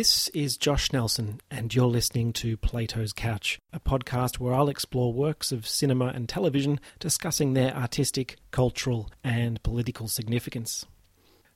[0.00, 5.12] This is Josh Nelson, and you're listening to Plato's Couch, a podcast where I'll explore
[5.12, 10.86] works of cinema and television discussing their artistic, cultural, and political significance.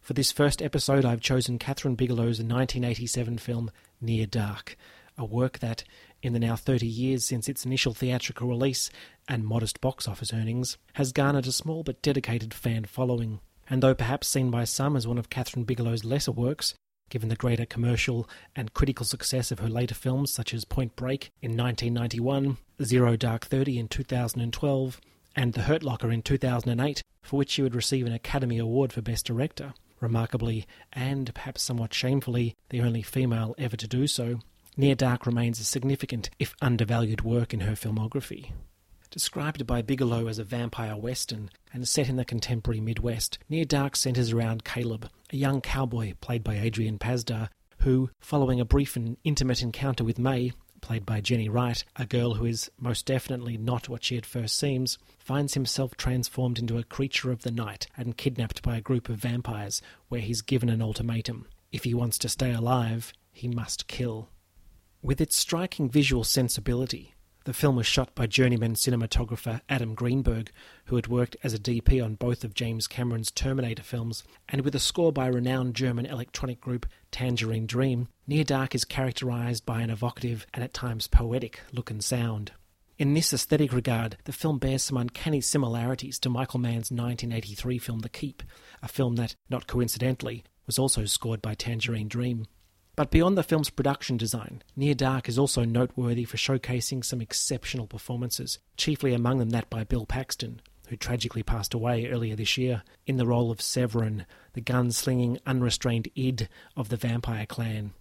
[0.02, 3.70] For this first episode, I've chosen Kathryn Bigelow's 1987 film
[4.02, 4.76] Near Dark,
[5.16, 5.82] a work that,
[6.22, 8.90] in the now 30 years since its initial theatrical release
[9.26, 13.40] and modest box office earnings, has garnered a small but dedicated fan following.
[13.70, 16.74] And though perhaps seen by some as one of Kathryn Bigelow's lesser works,
[17.08, 21.30] given the greater commercial and critical success of her later films such as Point Break
[21.42, 25.00] in 1991, Zero Dark Thirty in 2012,
[25.36, 29.02] and The Hurt Locker in 2008, for which she would receive an Academy Award for
[29.02, 29.74] Best Director.
[30.00, 34.40] Remarkably, and perhaps somewhat shamefully, the only female ever to do so,
[34.76, 38.50] Near Dark remains a significant, if undervalued, work in her filmography.
[39.14, 43.94] Described by Bigelow as a vampire western and set in the contemporary Midwest, Near Dark
[43.94, 47.48] centers around Caleb, a young cowboy played by Adrian Pasdar,
[47.82, 52.34] who, following a brief and intimate encounter with May, played by Jenny Wright, a girl
[52.34, 56.82] who is most definitely not what she at first seems, finds himself transformed into a
[56.82, 60.82] creature of the night and kidnapped by a group of vampires, where he's given an
[60.82, 61.46] ultimatum.
[61.70, 64.30] If he wants to stay alive, he must kill.
[65.02, 70.50] With its striking visual sensibility, the film was shot by journeyman cinematographer Adam Greenberg,
[70.86, 74.74] who had worked as a DP on both of James Cameron's Terminator films, and with
[74.74, 79.90] a score by renowned German electronic group Tangerine Dream, Near Dark is characterized by an
[79.90, 82.52] evocative and at times poetic look and sound.
[82.96, 87.98] In this aesthetic regard, the film bears some uncanny similarities to Michael Mann's 1983 film
[88.00, 88.42] The Keep,
[88.82, 92.46] a film that, not coincidentally, was also scored by Tangerine Dream.
[92.96, 97.88] But beyond the film's production design, Near Dark is also noteworthy for showcasing some exceptional
[97.88, 102.84] performances, chiefly among them that by Bill Paxton, who tragically passed away earlier this year,
[103.04, 107.94] in the role of Severin, the gun-slinging, unrestrained id of the vampire clan.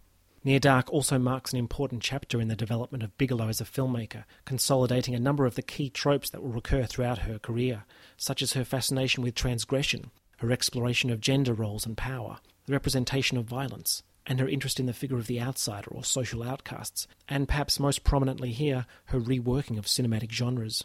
[0.44, 4.26] Near Dark also marks an important chapter in the development of Bigelow as a filmmaker,
[4.46, 8.54] consolidating a number of the key tropes that will recur throughout her career, such as
[8.54, 14.04] her fascination with transgression, her exploration of gender roles and power, the representation of violence,
[14.26, 18.04] and her interest in the figure of the outsider or social outcasts, and perhaps most
[18.04, 20.84] prominently here, her reworking of cinematic genres.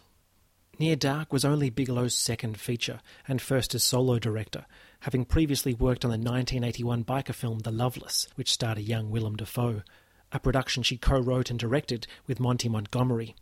[0.78, 4.64] Near Dark was only Bigelow's second feature, and first as solo director,
[5.00, 9.34] having previously worked on the 1981 biker film The Loveless, which starred a young Willem
[9.36, 9.82] Dafoe,
[10.30, 13.34] a production she co wrote and directed with Monty Montgomery.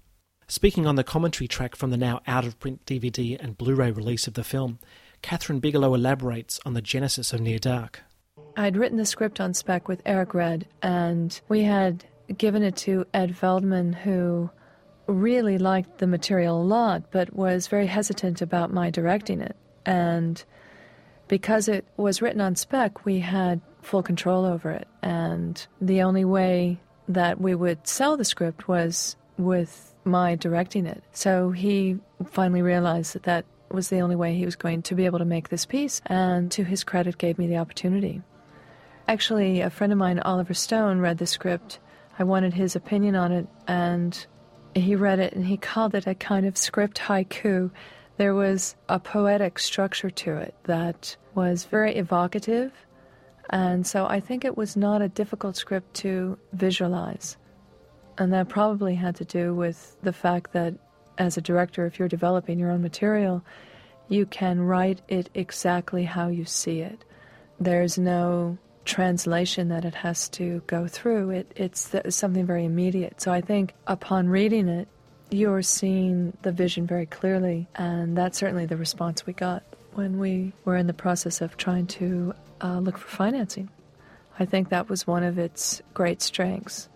[0.49, 3.91] Speaking on the commentary track from the now out of print DVD and Blu ray
[3.91, 4.79] release of the film,
[5.23, 8.03] Kathryn Bigelow elaborates on the genesis of Near Dark.
[8.57, 13.07] I'd written the script on spec with Eric Red, and we had given it to
[13.13, 14.51] Ed Feldman, who
[15.07, 19.57] really liked the material a lot, but was very hesitant about my directing it.
[19.85, 20.43] And
[21.29, 24.89] because it was written on spec, we had full control over it.
[25.03, 31.05] And the only way that we would sell the script was with my directing it.
[31.13, 35.07] So he finally realized that that was the only way he was going to be
[35.07, 38.23] able to make this piece, and to his credit, gave me the opportunity.
[39.09, 41.79] Actually, a friend of mine, Oliver Stone, read the script.
[42.19, 44.27] I wanted his opinion on it, and
[44.75, 47.71] he read it and he called it a kind of script haiku.
[48.19, 52.73] There was a poetic structure to it that was very evocative,
[53.51, 57.37] and so I think it was not a difficult script to visualize.
[58.19, 60.75] And that probably had to do with the fact that,
[61.19, 63.43] as a director, if you're developing your own material,
[64.09, 67.05] you can write it exactly how you see it.
[67.59, 71.31] There's no translation that it has to go through.
[71.31, 73.21] It, it's th- something very immediate.
[73.21, 74.89] So I think upon reading it,
[75.31, 80.53] you're seeing the vision very clearly, and that's certainly the response we got when we
[80.65, 83.69] were in the process of trying to uh, look for financing.
[84.39, 86.89] I think that was one of its great strengths.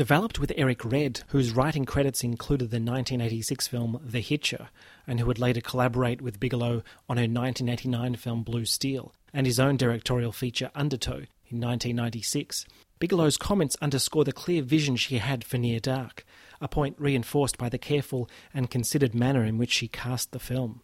[0.00, 4.70] Developed with Eric Red, whose writing credits included the 1986 film The Hitcher,
[5.06, 9.60] and who would later collaborate with Bigelow on her 1989 film Blue Steel, and his
[9.60, 12.64] own directorial feature Undertow in 1996,
[12.98, 16.24] Bigelow's comments underscore the clear vision she had for Near Dark,
[16.62, 20.80] a point reinforced by the careful and considered manner in which she cast the film.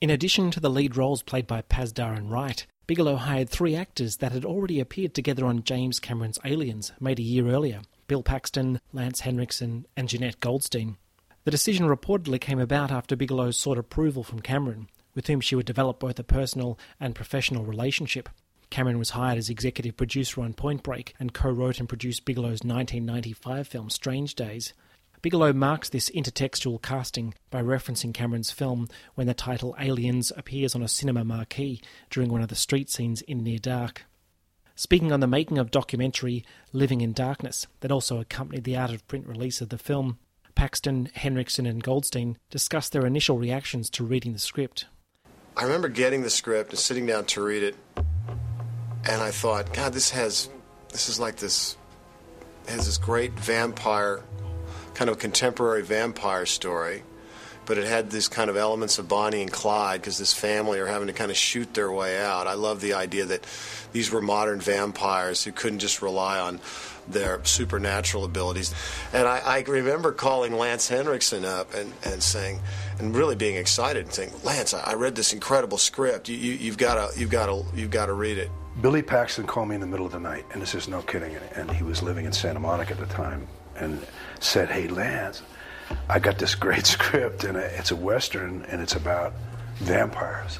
[0.00, 4.16] In addition to the lead roles played by Pasdar and Wright, Bigelow hired three actors
[4.16, 8.80] that had already appeared together on James Cameron's Aliens, made a year earlier Bill Paxton,
[8.92, 10.96] Lance Henriksen, and Jenette Goldstein.
[11.44, 15.66] The decision reportedly came about after Bigelow sought approval from Cameron, with whom she would
[15.66, 18.28] develop both a personal and professional relationship.
[18.70, 22.64] Cameron was hired as executive producer on Point Break and co wrote and produced Bigelow's
[22.64, 24.72] 1995 film Strange Days.
[25.22, 30.82] Bigelow marks this intertextual casting by referencing Cameron's film when the title Aliens appears on
[30.82, 31.80] a cinema marquee
[32.10, 34.04] during one of the street scenes in Near Dark.
[34.76, 39.06] Speaking on the making of documentary Living in Darkness that also accompanied the out of
[39.06, 40.18] print release of the film,
[40.56, 44.86] Paxton, Henriksen, and Goldstein discussed their initial reactions to reading the script.
[45.56, 47.76] I remember getting the script and sitting down to read it,
[49.08, 50.48] and I thought, God, this has,
[50.88, 51.76] this is like this,
[52.66, 54.24] has this great vampire,
[54.94, 57.04] kind of contemporary vampire story,
[57.66, 60.86] but it had these kind of elements of Bonnie and Clyde because this family are
[60.86, 62.46] having to kind of shoot their way out.
[62.46, 63.46] I love the idea that
[63.92, 66.60] these were modern vampires who couldn't just rely on
[67.08, 68.74] their supernatural abilities.
[69.12, 72.60] And I, I remember calling Lance Henriksen up and, and saying,
[72.98, 76.28] and really being excited and saying, Lance, I, read this incredible script.
[76.28, 78.50] You, you, you've got to, you've got to, you've got to read it.
[78.80, 81.36] Billy Paxton called me in the middle of the night, and this is no kidding.
[81.54, 83.46] And he was living in Santa Monica at the time,
[83.76, 84.04] and
[84.40, 85.42] said, "Hey, Lance,
[86.08, 89.32] I got this great script, and it's a western, and it's about
[89.76, 90.58] vampires."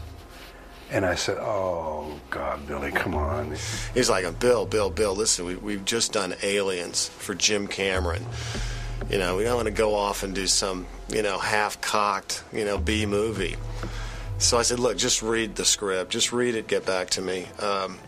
[0.90, 3.56] And I said, "Oh God, Billy, come on."
[3.94, 8.24] He's like, "Bill, Bill, Bill, listen, we, we've just done Aliens for Jim Cameron.
[9.10, 12.64] You know, we don't want to go off and do some, you know, half-cocked, you
[12.64, 13.56] know, B movie."
[14.38, 16.10] So I said, "Look, just read the script.
[16.10, 16.68] Just read it.
[16.68, 17.98] Get back to me." Um,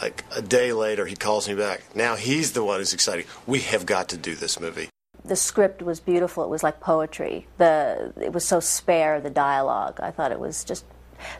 [0.00, 1.82] like a day later, he calls me back.
[1.94, 3.26] Now he's the one who's excited.
[3.46, 4.88] We have got to do this movie.
[5.30, 6.42] The script was beautiful.
[6.42, 7.46] It was like poetry.
[7.56, 9.20] The it was so spare.
[9.20, 10.00] The dialogue.
[10.00, 10.84] I thought it was just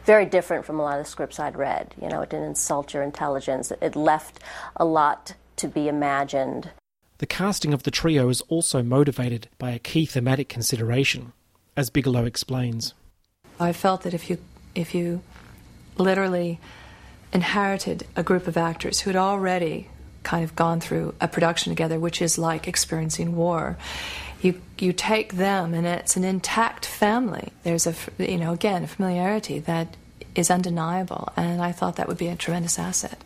[0.05, 1.93] very different from a lot of scripts I'd read.
[2.01, 3.69] You know, it didn't insult your intelligence.
[3.81, 4.39] It left
[4.77, 6.71] a lot to be imagined.
[7.17, 11.33] The casting of the trio is also motivated by a key thematic consideration,
[11.75, 12.93] as Bigelow explains.
[13.59, 14.37] I felt that if you
[14.73, 15.21] if you
[15.97, 16.61] literally
[17.33, 19.89] inherited a group of actors who had already
[20.23, 23.77] kind of gone through a production together, which is like experiencing war.
[24.41, 27.51] You you take them, and it's an intact family.
[27.63, 29.95] There's a you know again a familiarity that
[30.35, 33.23] is undeniable, and I thought that would be a tremendous asset.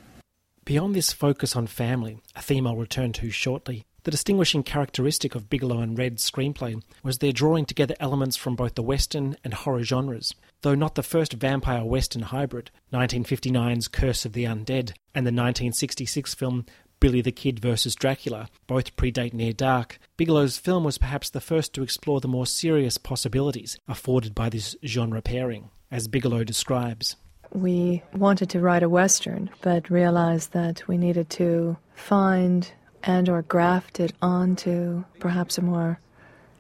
[0.66, 5.50] Beyond this focus on family, a theme I'll return to shortly, the distinguishing characteristic of
[5.50, 9.84] Bigelow and Red's screenplay was their drawing together elements from both the Western and horror
[9.84, 10.36] genres.
[10.62, 16.36] Though not the first vampire Western hybrid, 1959's Curse of the Undead and the 1966
[16.36, 16.68] film
[17.00, 21.74] Billy the Kid versus Dracula both predate Near Dark, Bigelow's film was perhaps the first
[21.74, 27.16] to explore the more serious possibilities afforded by this genre pairing, as Bigelow describes.
[27.52, 32.72] We wanted to write a western, but realized that we needed to find
[33.04, 36.00] and or graft it onto perhaps a more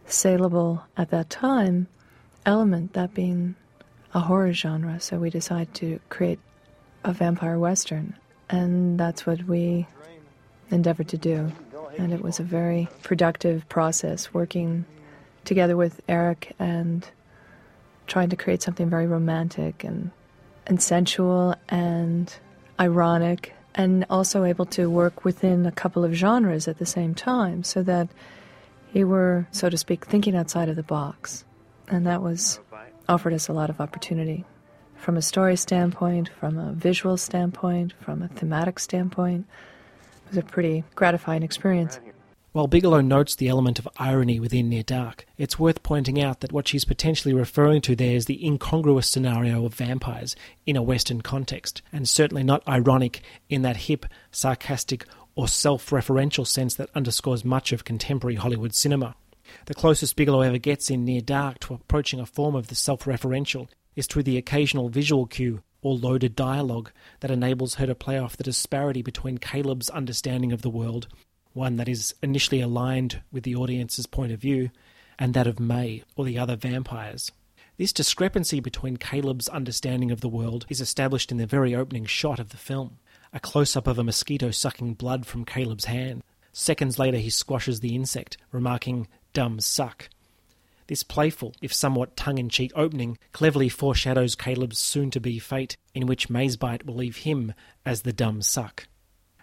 [0.06, 1.88] saleable at that time
[2.46, 3.56] element, that being
[4.14, 5.00] a horror genre.
[5.00, 6.40] So we decided to create
[7.04, 8.16] a vampire western,
[8.50, 9.88] and that's what we
[10.72, 11.52] endeavored to do.
[11.98, 14.86] And it was a very productive process working
[15.46, 17.08] together with Eric and
[18.08, 20.12] trying to create something very romantic and,
[20.68, 22.34] and sensual and
[22.80, 27.64] ironic, and also able to work within a couple of genres at the same time
[27.64, 28.10] so that
[28.94, 31.46] you were, so to speak, thinking outside of the box.
[31.88, 32.60] And that was
[33.08, 34.46] offered us a lot of opportunity
[34.96, 39.46] from a story standpoint, from a visual standpoint, from a thematic standpoint.
[40.30, 42.00] Was a pretty gratifying experience.
[42.56, 46.54] While Bigelow notes the element of irony within Near Dark, it's worth pointing out that
[46.54, 51.20] what she's potentially referring to there is the incongruous scenario of vampires in a Western
[51.20, 57.44] context, and certainly not ironic in that hip, sarcastic, or self referential sense that underscores
[57.44, 59.16] much of contemporary Hollywood cinema.
[59.66, 63.04] The closest Bigelow ever gets in Near Dark to approaching a form of the self
[63.04, 66.90] referential is through the occasional visual cue or loaded dialogue
[67.20, 71.08] that enables her to play off the disparity between Caleb's understanding of the world,
[71.54, 74.72] one that is initially aligned with the audience's point of view,
[75.20, 77.32] and that of May or the other vampires.
[77.78, 82.40] This discrepancy between Caleb's understanding of the world is established in the very opening shot
[82.40, 82.98] of the film
[83.32, 86.24] a close up of a mosquito sucking blood from Caleb's hand.
[86.52, 90.10] Seconds later, he squashes the insect, remarking, Dumb suck.
[90.88, 95.78] This playful, if somewhat tongue in cheek opening cleverly foreshadows Caleb's soon to be fate,
[95.94, 97.54] in which May's bite will leave him
[97.86, 98.88] as the dumb suck.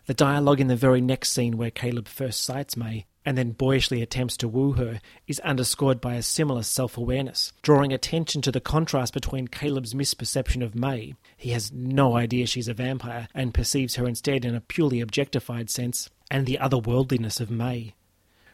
[0.07, 4.03] The dialogue in the very next scene where Caleb first sights May and then boyishly
[4.03, 8.61] attempts to woo her is underscored by a similar self awareness, drawing attention to the
[8.61, 11.15] contrast between Caleb's misperception of May.
[11.37, 15.71] He has no idea she's a vampire and perceives her instead in a purely objectified
[15.71, 17.95] sense, and the otherworldliness of May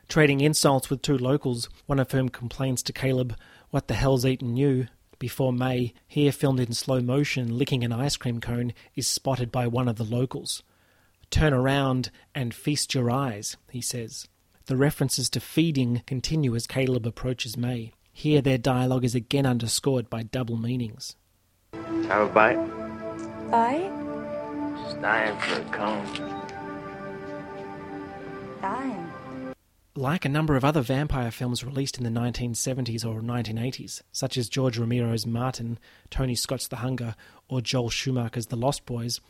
[0.08, 3.36] trading insults with two locals, one of whom complains to Caleb,
[3.70, 4.88] What the hell's eaten you?
[5.18, 9.66] Before May, here filmed in slow motion, licking an ice cream cone, is spotted by
[9.66, 10.62] one of the locals.
[11.30, 14.28] Turn around and feast your eyes, he says.
[14.66, 17.92] The references to feeding continue as Caleb approaches May.
[18.12, 21.16] Here, their dialogue is again underscored by double meanings.
[21.72, 23.50] Have a bite?
[23.50, 23.92] Bite?
[24.82, 26.06] Just dying for a cone.
[28.60, 29.07] Dying.
[29.98, 34.48] Like a number of other vampire films released in the 1970s or 1980s, such as
[34.48, 35.76] George Romero's Martin,
[36.08, 37.16] Tony Scott's The Hunger,
[37.48, 39.20] or Joel Schumacher's The Lost Boys,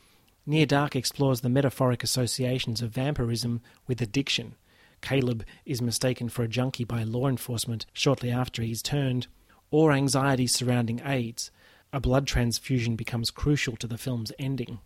[0.45, 4.57] Near Dark explores the metaphoric associations of vampirism with addiction.
[5.01, 9.27] Caleb is mistaken for a junkie by law enforcement shortly after he's turned,
[9.71, 11.51] or anxiety surrounding AIDS.
[11.95, 14.81] A blood transfusion becomes crucial to the film's ending.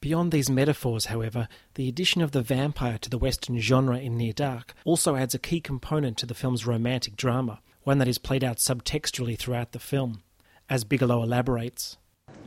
[0.00, 4.32] Beyond these metaphors, however, the addition of the vampire to the Western genre in Near
[4.32, 8.42] Dark also adds a key component to the film's romantic drama, one that is played
[8.42, 10.22] out subtextually throughout the film.
[10.70, 11.98] As Bigelow elaborates,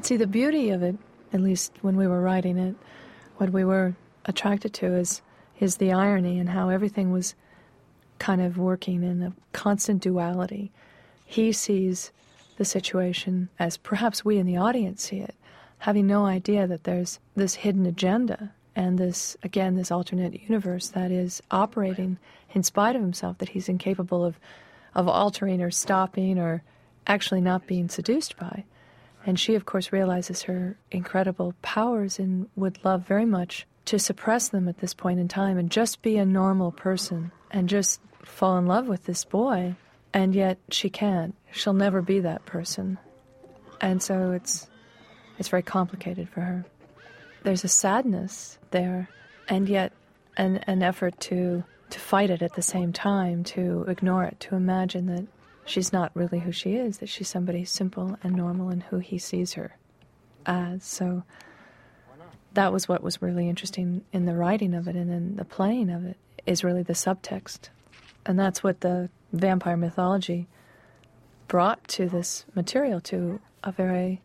[0.01, 0.95] See, the beauty of it,
[1.31, 2.75] at least when we were writing it,
[3.37, 3.95] what we were
[4.25, 5.21] attracted to is
[5.59, 7.35] is the irony and how everything was
[8.19, 10.71] kind of working in a constant duality.
[11.25, 12.11] He sees
[12.57, 15.35] the situation as perhaps we in the audience see it,
[15.83, 21.11] having no idea that there's this hidden agenda and this again this alternate universe that
[21.11, 22.17] is operating
[22.53, 24.39] in spite of himself that he's incapable of
[24.95, 26.63] of altering or stopping or
[27.05, 28.63] actually not being seduced by.
[29.25, 34.47] And she, of course, realizes her incredible powers and would love very much to suppress
[34.47, 38.57] them at this point in time and just be a normal person and just fall
[38.57, 39.75] in love with this boy.
[40.13, 41.35] And yet she can't.
[41.51, 42.99] She'll never be that person.
[43.81, 44.69] And so it's
[45.37, 46.65] it's very complicated for her.
[47.43, 49.09] There's a sadness there
[49.49, 49.91] and yet
[50.37, 54.55] an an effort to to fight it at the same time, to ignore it, to
[54.55, 55.27] imagine that
[55.65, 59.17] she's not really who she is, that she's somebody simple and normal and who he
[59.17, 59.77] sees her
[60.45, 60.83] as.
[60.83, 61.23] So
[62.53, 65.89] that was what was really interesting in the writing of it and in the playing
[65.89, 67.69] of it is really the subtext.
[68.25, 70.47] And that's what the vampire mythology
[71.47, 74.21] brought to this material to a very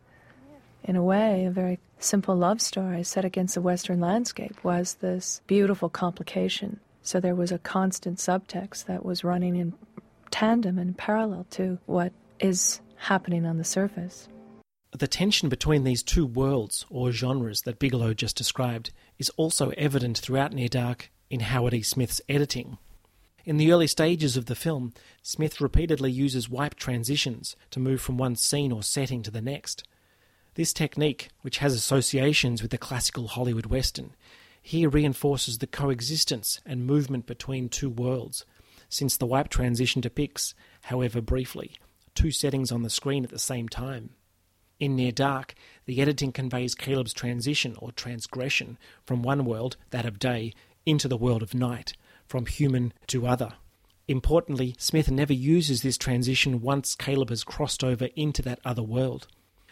[0.83, 5.41] in a way a very simple love story set against the western landscape was this
[5.47, 9.73] beautiful complication so there was a constant subtext that was running in
[10.31, 14.27] tandem and parallel to what is happening on the surface.
[14.91, 20.17] The tension between these two worlds or genres that Bigelow just described is also evident
[20.17, 21.81] throughout Near Dark in Howard E.
[21.81, 22.77] Smith's editing.
[23.45, 28.17] In the early stages of the film, Smith repeatedly uses wipe transitions to move from
[28.17, 29.83] one scene or setting to the next.
[30.59, 34.13] This technique, which has associations with the classical Hollywood Western,
[34.61, 38.45] here reinforces the coexistence and movement between two worlds,
[38.89, 41.77] since the wipe transition depicts, however briefly,
[42.13, 44.09] two settings on the screen at the same time.
[44.81, 50.19] In Near Dark, the editing conveys Caleb's transition or transgression from one world, that of
[50.19, 50.51] day,
[50.85, 51.93] into the world of night,
[52.25, 53.53] from human to other.
[54.09, 59.25] Importantly, Smith never uses this transition once Caleb has crossed over into that other world.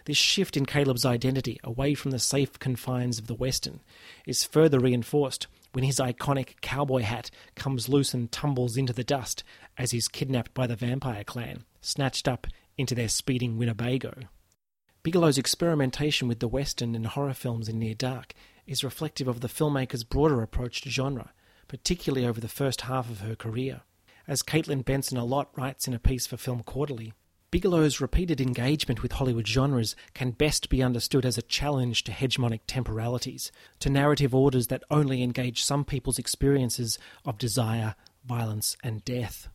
[0.07, 3.81] This shift in Caleb's identity away from the safe confines of the Western
[4.25, 9.43] is further reinforced when his iconic cowboy hat comes loose and tumbles into the dust
[9.77, 12.47] as he's kidnapped by the vampire clan, snatched up
[12.77, 14.13] into their speeding Winnebago.
[15.03, 18.33] Bigelow's experimentation with the Western and horror films in Near Dark
[18.65, 21.33] is reflective of the filmmaker's broader approach to genre,
[21.67, 23.81] particularly over the first half of her career.
[24.25, 27.11] As Caetlin Benson Allott writes in a piece for Film Quarterly,
[27.50, 32.60] Bigelow's repeated engagement with Hollywood genres can best be understood as a challenge to hegemonic
[32.68, 39.48] temporalities, to narrative orders that only engage some people's experiences of desire, violence, and death.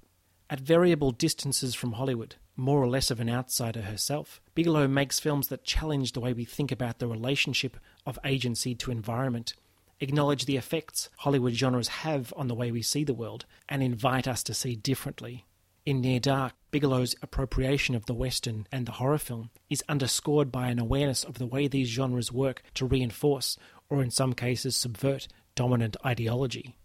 [0.48, 5.48] At variable distances from Hollywood, more or less of an outsider herself, Bigelow makes films
[5.48, 9.52] that challenge the way we think about the relationship of agency to environment,
[10.00, 14.26] acknowledge the effects Hollywood genres have on the way we see the world, and invite
[14.26, 15.44] us to see differently.
[15.84, 20.68] In Near Dark, Bigelow's appropriation of the Western and the horror film is underscored by
[20.68, 23.58] an awareness of the way these genres work to reinforce,
[23.90, 26.76] or in some cases subvert, dominant ideology.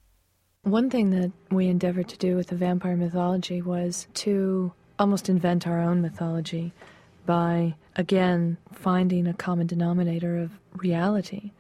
[0.64, 5.68] One thing that we endeavored to do with the vampire mythology was to almost invent
[5.68, 6.74] our own mythology
[7.28, 11.52] by, again, finding a common denominator of reality,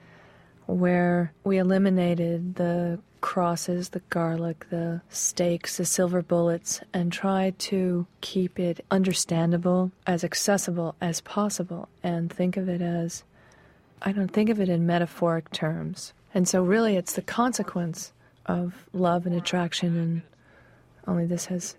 [0.66, 8.08] where we eliminated the crosses, the garlic, the stakes, the silver bullets, and try to
[8.22, 13.24] keep it understandable, as accessible as possible, and think of it as
[14.02, 16.14] I don't think of it in metaphoric terms.
[16.34, 18.14] And so, really, it's the consequence
[18.46, 20.22] of love and attraction, and
[21.08, 21.76] only this has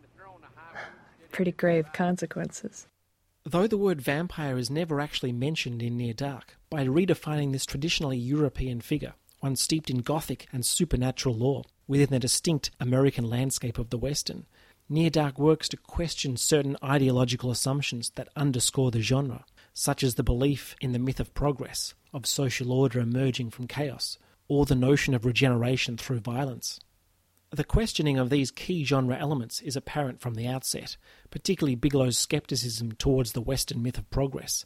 [1.30, 2.86] pretty grave consequences.
[3.44, 8.18] Though the word vampire is never actually mentioned in Near Dark, by redefining this traditionally
[8.18, 13.90] European figure, one steeped in Gothic and supernatural lore, within the distinct American landscape of
[13.90, 14.46] the Western,
[14.90, 20.22] Near Dark works to question certain ideological assumptions that underscore the genre, such as the
[20.22, 24.16] belief in the myth of progress, of social order emerging from chaos,
[24.48, 26.80] or the notion of regeneration through violence.
[27.50, 30.96] The questioning of these key genre elements is apparent from the outset,
[31.30, 34.64] particularly Bigelow's skepticism towards the Western myth of progress.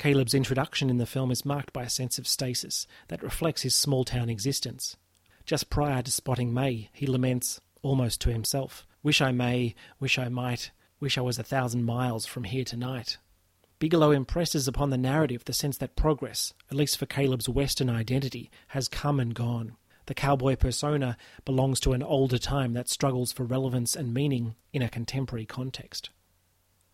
[0.00, 3.74] Caleb's introduction in the film is marked by a sense of stasis that reflects his
[3.74, 4.96] small town existence.
[5.44, 10.30] Just prior to spotting May, he laments, almost to himself, Wish I may, wish I
[10.30, 13.18] might, wish I was a thousand miles from here tonight.
[13.78, 18.50] Bigelow impresses upon the narrative the sense that progress, at least for Caleb's Western identity,
[18.68, 19.76] has come and gone.
[20.06, 24.80] The cowboy persona belongs to an older time that struggles for relevance and meaning in
[24.80, 26.08] a contemporary context.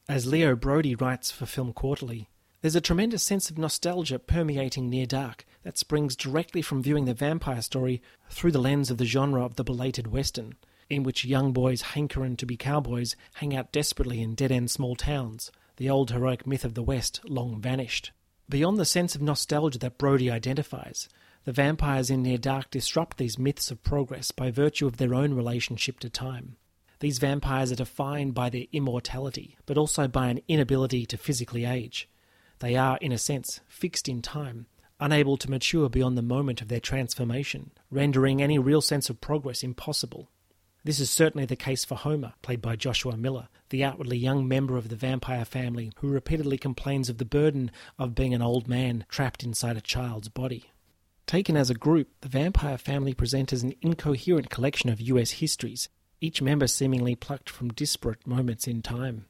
[0.08, 2.28] As Leo Braudy writes for Film Quarterly,
[2.66, 7.14] there's a tremendous sense of nostalgia permeating Near Dark that springs directly from viewing the
[7.14, 10.56] vampire story through the lens of the genre of the belated Western,
[10.90, 14.96] in which young boys hankering to be cowboys hang out desperately in dead end small
[14.96, 18.10] towns, the old heroic myth of the West long vanished.
[18.48, 21.08] Beyond the sense of nostalgia that Braudy identifies,
[21.44, 25.34] the vampires in Near Dark disrupt these myths of progress by virtue of their own
[25.34, 26.56] relationship to time.
[26.98, 32.08] These vampires are defined by their immortality, but also by an inability to physically age.
[32.60, 34.66] They are, in a sense, fixed in time,
[34.98, 39.62] unable to mature beyond the moment of their transformation, rendering any real sense of progress
[39.62, 40.30] impossible.
[40.84, 44.76] This is certainly the case for Homer, played by Joshua Miller, the outwardly young member
[44.76, 49.04] of the vampire family who repeatedly complains of the burden of being an old man
[49.08, 50.70] trapped inside a child's body.
[51.26, 55.88] Taken as a group, the vampire family presents an incoherent collection of US histories,
[56.20, 59.26] each member seemingly plucked from disparate moments in time.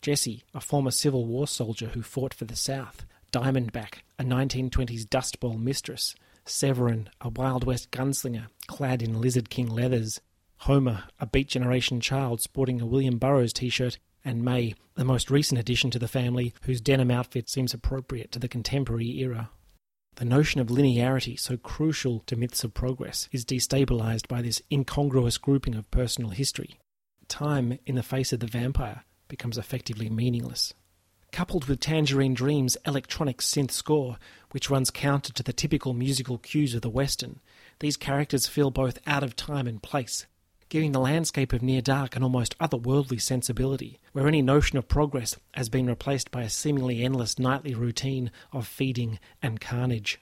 [0.00, 5.40] Jesse, a former Civil War soldier who fought for the South, Diamondback, a 1920s Dust
[5.40, 6.14] Bowl mistress,
[6.44, 10.20] Severin, a Wild West gunslinger clad in Lizard King leathers,
[10.62, 15.30] Homer, a Beat Generation child sporting a William Burroughs t shirt, and May, the most
[15.30, 19.50] recent addition to the family, whose denim outfit seems appropriate to the contemporary era.
[20.16, 25.38] The notion of linearity, so crucial to myths of progress, is destabilized by this incongruous
[25.38, 26.78] grouping of personal history.
[27.28, 30.74] Time, in the face of the vampire, becomes effectively meaningless.
[31.30, 34.16] Coupled with Tangerine Dream's electronic synth score,
[34.50, 37.40] which runs counter to the typical musical cues of the Western,
[37.80, 40.26] these characters feel both out of time and place,
[40.68, 45.36] giving the landscape of Near Dark an almost otherworldly sensibility, where any notion of progress
[45.54, 50.18] has been replaced by a seemingly endless nightly routine of feeding and carnage.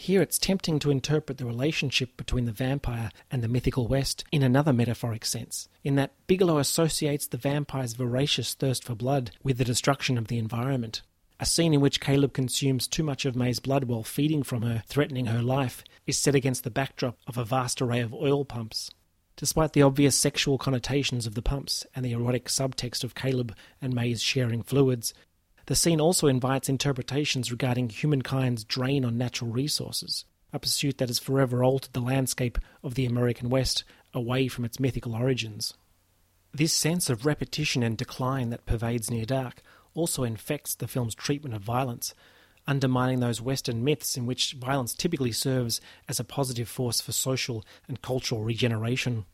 [0.00, 4.44] Here it's tempting to interpret the relationship between the vampire and the mythical West in
[4.44, 9.64] another metaphoric sense, in that Bigelow associates the vampire's voracious thirst for blood with the
[9.64, 11.02] destruction of the environment.
[11.40, 14.84] A scene in which Caleb consumes too much of May's blood while feeding from her,
[14.86, 18.92] threatening her life, is set against the backdrop of a vast array of oil pumps.
[19.34, 23.92] Despite the obvious sexual connotations of the pumps and the erotic subtext of Caleb and
[23.92, 25.12] May's sharing fluids,
[25.68, 31.18] the scene also invites interpretations regarding humankind's drain on natural resources, a pursuit that has
[31.18, 35.74] forever altered the landscape of the American West away from its mythical origins.
[36.54, 39.60] This sense of repetition and decline that pervades Near Dark
[39.92, 42.14] also infects the film's treatment of violence,
[42.66, 47.62] undermining those Western myths in which violence typically serves as a positive force for social
[47.86, 49.26] and cultural regeneration.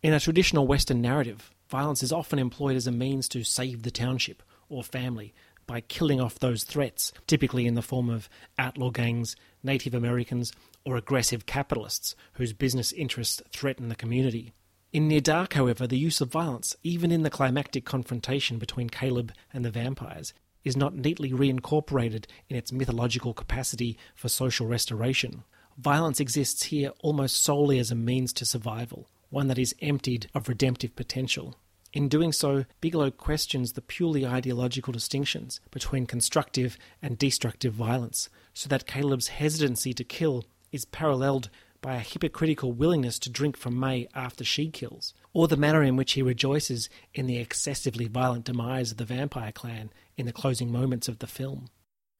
[0.00, 3.90] In a traditional Western narrative, violence is often employed as a means to save the
[3.90, 5.34] township or family
[5.66, 10.52] by killing off those threats, typically in the form of outlaw gangs, Native Americans,
[10.84, 14.52] or aggressive capitalists whose business interests threaten the community.
[14.92, 19.32] In Near Dark, however, the use of violence, even in the climactic confrontation between Caleb
[19.52, 25.44] and the vampires, is not neatly reincorporated in its mythological capacity for social restoration.
[25.78, 30.48] Violence exists here almost solely as a means to survival, one that is emptied of
[30.48, 31.56] redemptive potential.
[31.92, 38.68] In doing so, Bigelow questions the purely ideological distinctions between constructive and destructive violence, so
[38.70, 41.50] that Caleb's hesitancy to kill is paralleled
[41.82, 45.96] by a hypocritical willingness to drink from May after she kills, or the manner in
[45.96, 50.72] which he rejoices in the excessively violent demise of the vampire clan in the closing
[50.72, 51.66] moments of the film.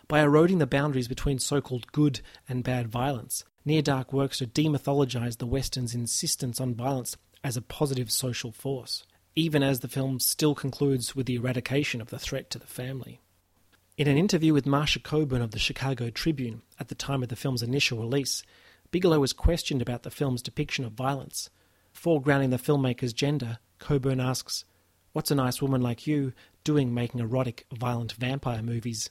[0.06, 4.46] By eroding the boundaries between so called good and bad violence, Near Dark works to
[4.46, 10.20] demythologize the Western's insistence on violence as a positive social force, even as the film
[10.20, 13.20] still concludes with the eradication of the threat to the family.
[13.96, 17.36] In an interview with Marsha Coburn of the Chicago Tribune at the time of the
[17.36, 18.42] film's initial release,
[18.90, 21.50] Bigelow was questioned about the film's depiction of violence.
[21.94, 24.64] Foregrounding the filmmaker's gender, Coburn asks,
[25.12, 26.32] What's a nice woman like you
[26.64, 29.10] doing making erotic, violent vampire movies?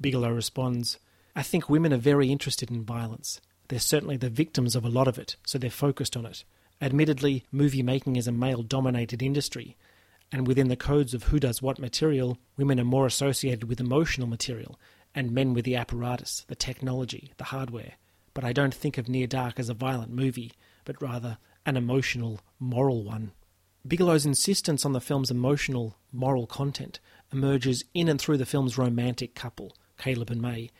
[0.00, 0.98] Bigelow responds,
[1.36, 3.40] I think women are very interested in violence.
[3.68, 6.44] They're certainly the victims of a lot of it, so they're focused on it.
[6.82, 9.76] Admittedly, movie making is a male dominated industry,
[10.32, 14.26] and within the codes of who does what material, women are more associated with emotional
[14.26, 14.80] material,
[15.14, 17.92] and men with the apparatus, the technology, the hardware.
[18.34, 20.50] But I don't think of Near Dark as a violent movie,
[20.84, 23.30] but rather an emotional, moral one.
[23.86, 26.98] Bigelow's insistence on the film's emotional, moral content
[27.32, 30.70] emerges in and through the film's romantic couple, Caleb and May,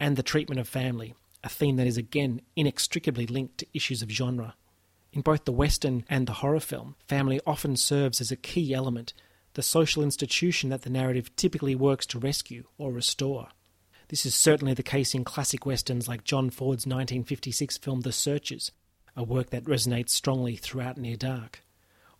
[0.00, 4.10] and the treatment of family, a theme that is again inextricably linked to issues of
[4.10, 4.56] genre.
[5.12, 9.12] In both the Western and the horror film, family often serves as a key element,
[9.54, 13.48] the social institution that the narrative typically works to rescue or restore.
[14.08, 18.72] This is certainly the case in classic westerns like John Ford's 1956 film The Searchers,
[19.14, 21.62] a work that resonates strongly throughout Near Dark.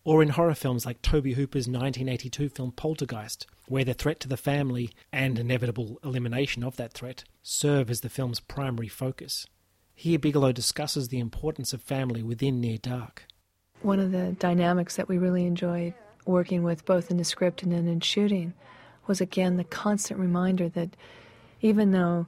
[0.05, 4.37] Or in horror films like Tobe Hooper's 1982 film Poltergeist, where the threat to the
[4.37, 9.46] family and inevitable elimination of that threat serve as the film's primary focus.
[9.94, 13.24] Here, Bigelow discusses the importance of family within Near Dark.
[13.83, 17.72] One of the dynamics that we really enjoyed working with, both in the script and
[17.72, 18.55] then in shooting,
[19.07, 20.96] was again the constant reminder that
[21.61, 22.26] even though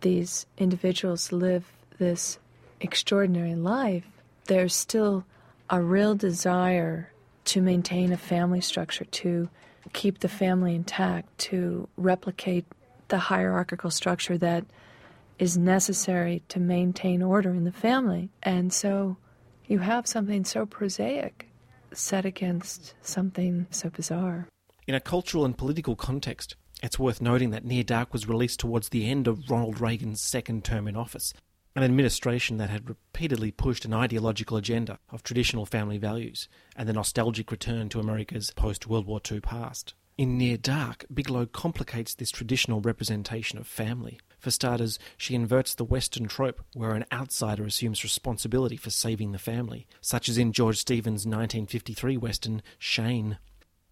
[0.00, 1.64] these individuals live
[1.98, 2.38] this
[2.80, 4.06] extraordinary life,
[4.46, 5.24] there's still
[5.70, 7.12] a real desire
[7.44, 9.48] to maintain a family structure, to
[9.92, 12.64] keep the family intact, to replicate
[13.08, 14.64] the hierarchical structure that
[15.38, 18.30] is necessary to maintain order in the family.
[18.42, 19.16] And so
[19.66, 21.48] you have something so prosaic
[21.92, 24.48] set against something so bizarre.
[24.86, 28.88] In a cultural and political context, it's worth noting that Near Dark was released towards
[28.88, 31.34] the end of Ronald Reagan's second term in office,
[31.74, 36.92] an administration that had repeatedly pushed an ideological agenda of traditional family values and the
[36.92, 39.94] nostalgic return to America's post World War II past.
[40.16, 44.18] In Near Dark, Bigelow complicates this traditional representation of family.
[44.38, 49.38] For starters, she inverts the Western trope where an outsider assumes responsibility for saving the
[49.38, 53.38] family, such as in George Stevens' 1953 Western Shane.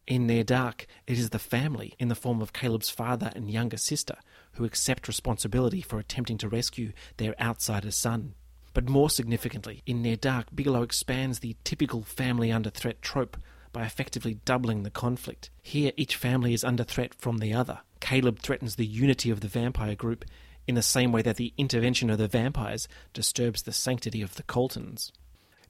[0.06, 3.76] In Near Dark, it is the family, in the form of Caleb's father and younger
[3.76, 4.16] sister,
[4.52, 8.34] who accept responsibility for attempting to rescue their outsider son.
[8.72, 13.36] But more significantly, in Near Dark, Bigelow expands the typical family under threat trope
[13.72, 15.50] by effectively doubling the conflict.
[15.60, 17.80] Here, each family is under threat from the other.
[18.00, 20.24] Caleb threatens the unity of the vampire group
[20.66, 24.42] in the same way that the intervention of the vampires disturbs the sanctity of the
[24.42, 25.12] Coltons.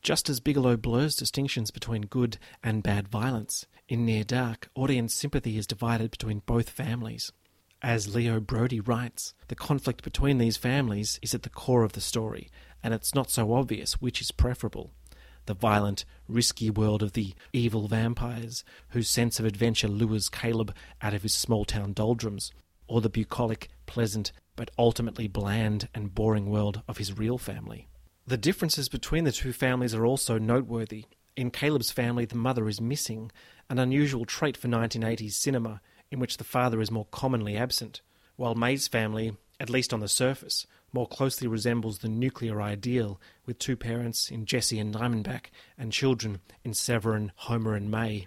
[0.02, 5.58] Just as Bigelow blurs distinctions between good and bad violence, in Near Dark, audience sympathy
[5.58, 7.32] is divided between both families.
[7.82, 12.00] As Leo Braudy writes, the conflict between these families is at the core of the
[12.00, 12.50] story,
[12.82, 14.92] and it's not so obvious which is preferable.
[15.46, 21.14] The violent, risky world of the evil vampires, whose sense of adventure lures Caleb out
[21.14, 22.52] of his small town doldrums,
[22.88, 27.88] or the bucolic, pleasant, but ultimately bland and boring world of his real family.
[28.26, 31.04] The differences between the two families are also noteworthy.
[31.36, 33.30] In Caleb's family, the mother is missing,
[33.70, 35.80] an unusual trait for 1980s cinema,
[36.10, 38.00] in which the father is more commonly absent,
[38.36, 43.58] while May's family, at least on the surface, more closely resembles the nuclear ideal, with
[43.58, 45.46] two parents in Jesse and Diamondback,
[45.76, 48.26] and children in Severin, Homer, and May.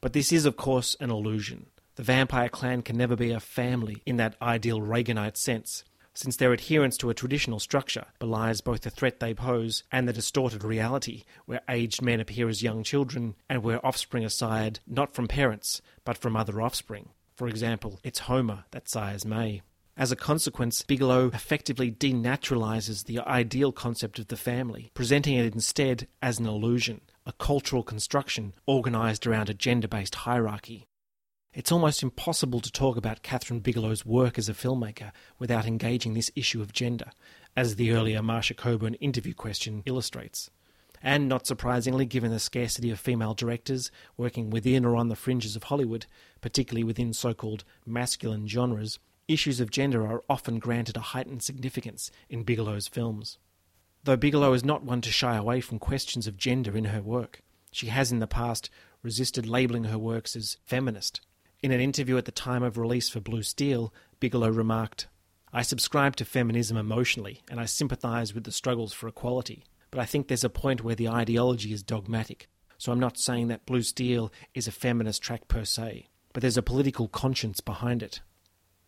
[0.00, 1.66] But this is, of course, an illusion.
[1.94, 6.52] The vampire clan can never be a family in that ideal Reaganite sense, since their
[6.52, 11.24] adherence to a traditional structure belies both the threat they pose and the distorted reality
[11.46, 15.80] where aged men appear as young children and where offspring are sired not from parents
[16.04, 17.08] but from other offspring.
[17.34, 19.62] For example, it's Homer that sires May.
[19.94, 26.08] As a consequence, Bigelow effectively denaturalizes the ideal concept of the family, presenting it instead
[26.22, 30.86] as an illusion, a cultural construction organized around a gender based hierarchy.
[31.52, 36.30] It's almost impossible to talk about Kathryn Bigelow's work as a filmmaker without engaging this
[36.34, 37.10] issue of gender,
[37.54, 40.48] as the earlier Marsha Coburn interview question illustrates.
[41.02, 45.54] And not surprisingly, given the scarcity of female directors working within or on the fringes
[45.54, 46.06] of Hollywood,
[46.40, 48.98] particularly within so called masculine genres,
[49.32, 53.38] issues of gender are often granted a heightened significance in Bigelow's films.
[54.04, 57.42] Though Bigelow is not one to shy away from questions of gender in her work,
[57.70, 58.70] she has in the past
[59.02, 61.20] resisted labelling her works as feminist
[61.62, 65.06] in an interview at the time of release for Blue Steel, Bigelow remarked,
[65.52, 70.04] I subscribe to feminism emotionally and I sympathise with the struggles for equality, but I
[70.04, 73.82] think there's a point where the ideology is dogmatic, so I'm not saying that Blue
[73.82, 78.22] Steel is a feminist track per se, but there's a political conscience behind it.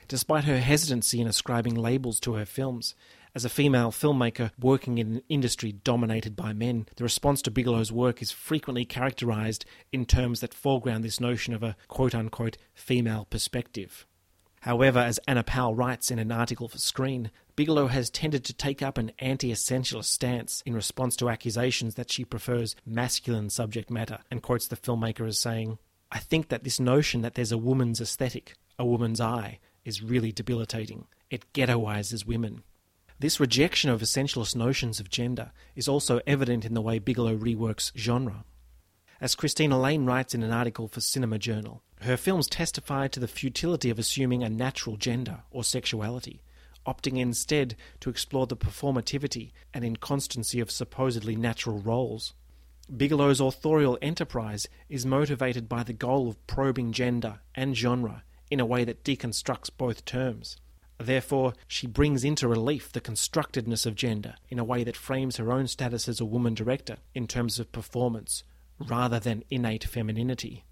[0.09, 2.95] Despite her hesitancy in ascribing labels to her films,
[3.35, 7.91] as a female filmmaker working in an industry dominated by men, the response to Bigelow's
[7.91, 13.27] work is frequently characterized in terms that foreground this notion of a quote unquote female
[13.29, 14.07] perspective.
[14.61, 18.83] However, as Anna Powell writes in an article for Screen, Bigelow has tended to take
[18.83, 24.21] up an anti essentialist stance in response to accusations that she prefers masculine subject matter,
[24.31, 25.79] and quotes the filmmaker as saying,
[26.11, 30.33] I think that this notion that there's a woman's aesthetic, a woman's eye, is really
[30.33, 31.07] debilitating.
[31.31, 32.63] it ghettoizes women.
[33.19, 37.91] This rejection of essentialist notions of gender is also evident in the way Bigelow reworks
[37.97, 38.45] genre.
[39.21, 43.29] As Christina Lane writes in an article for Cinema Journal, her films testify to the
[43.29, 46.43] futility of assuming a natural gender or sexuality,
[46.87, 52.35] opting instead to explore the performativity and inconstancy of supposedly natural roles.
[52.95, 58.23] Bigelow's authorial enterprise is motivated by the goal of probing gender and genre
[58.55, 60.57] in a way that deconstructs both terms.
[60.99, 65.53] Therefore, she brings into relief the constructedness of gender in a way that frames her
[65.53, 68.45] own status as a woman director in terms of performance,
[68.79, 70.65] rather than innate femininity.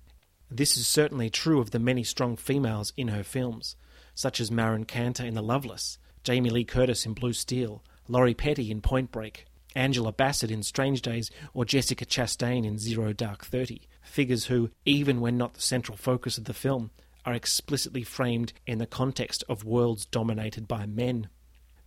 [0.48, 3.74] This is certainly true of the many strong females in her films,
[4.14, 8.70] such as Marin Kanter in The Loveless, Jamie Lee Curtis in Blue Steel, Lori Petty
[8.70, 13.88] in Point Break, Angela Bassett in Strange Days, or Jessica Chastain in Zero Dark Thirty,
[14.02, 16.92] figures who, even when not the central focus of the film,
[17.24, 21.28] are explicitly framed in the context of worlds dominated by men.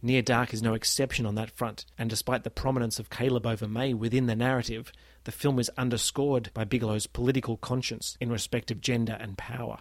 [0.01, 3.67] Near Dark is no exception on that front, and despite the prominence of Caleb over
[3.67, 4.91] May within the narrative,
[5.23, 9.79] the film is underscored by Bigelow's political conscience in respect of gender and power.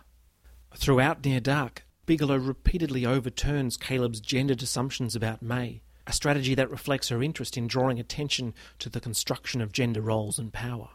[0.77, 7.09] Throughout Near Dark, Bigelow repeatedly overturns Caleb's gendered assumptions about May, a strategy that reflects
[7.09, 10.91] her interest in drawing attention to the construction of gender roles and power.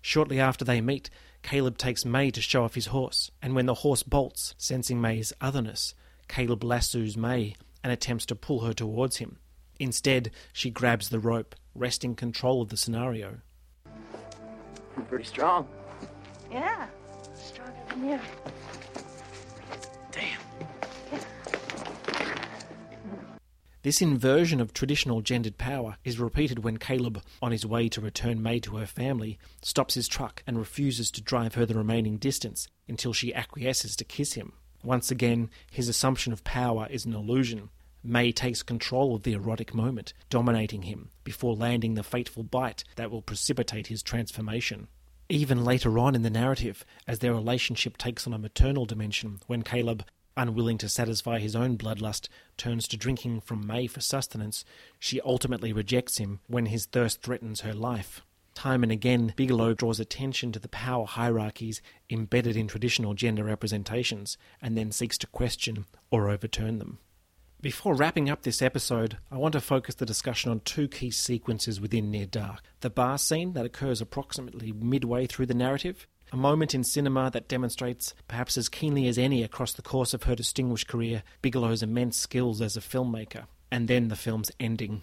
[0.00, 1.10] Shortly after they meet,
[1.42, 5.32] Caleb takes May to show off his horse, and when the horse bolts, sensing May's
[5.40, 5.94] otherness,
[6.28, 9.38] Caleb lassos May and attempts to pull her towards him.
[9.78, 13.38] Instead, she grabs the rope, wresting control of the scenario.
[14.96, 15.68] I'm pretty strong.
[16.50, 16.86] Yeah,
[17.34, 18.20] stronger than you.
[23.82, 28.42] This inversion of traditional gendered power is repeated when Caleb, on his way to return
[28.42, 32.66] May to her family, stops his truck and refuses to drive her the remaining distance
[32.88, 34.54] until she acquiesces to kiss him.
[34.82, 37.70] Once again, his assumption of power is an illusion.
[38.02, 43.12] May takes control of the erotic moment, dominating him, before landing the fateful bite that
[43.12, 44.88] will precipitate his transformation.
[45.28, 49.62] Even later on in the narrative, as their relationship takes on a maternal dimension, when
[49.62, 50.04] Caleb,
[50.38, 54.64] unwilling to satisfy his own bloodlust, turns to drinking from May for sustenance,
[54.98, 58.22] she ultimately rejects him when his thirst threatens her life.
[58.54, 64.38] Time and again, Bigelow draws attention to the power hierarchies embedded in traditional gender representations
[64.62, 66.98] and then seeks to question or overturn them.
[67.60, 71.80] Before wrapping up this episode, I want to focus the discussion on two key sequences
[71.80, 76.74] within Near Dark the bar scene that occurs approximately midway through the narrative, a moment
[76.74, 80.88] in cinema that demonstrates, perhaps as keenly as any across the course of her distinguished
[80.88, 85.02] career, Bigelow's immense skills as a filmmaker, and then the film's ending.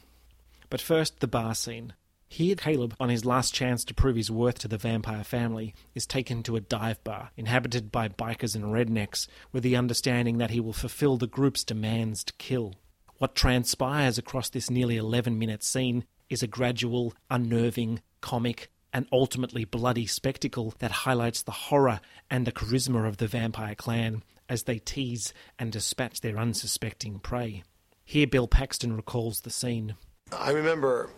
[0.69, 1.93] But first, the bar scene.
[2.27, 6.05] Here, Caleb, on his last chance to prove his worth to the vampire family, is
[6.05, 10.59] taken to a dive bar inhabited by bikers and rednecks with the understanding that he
[10.59, 12.75] will fulfill the group's demands to kill.
[13.17, 19.65] What transpires across this nearly 11 minute scene is a gradual, unnerving, comic, and ultimately
[19.65, 21.99] bloody spectacle that highlights the horror
[22.31, 27.61] and the charisma of the vampire clan as they tease and dispatch their unsuspecting prey.
[28.05, 29.95] Here, Bill Paxton recalls the scene.
[30.31, 31.09] I remember